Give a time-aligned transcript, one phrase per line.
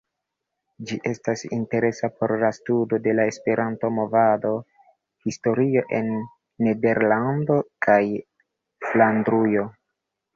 [0.89, 4.53] Ĝi estas interesa por la studo de la Esperanto-movada
[5.27, 6.09] historio en
[6.69, 7.99] Nederlando kaj
[8.87, 9.67] Flandrujo.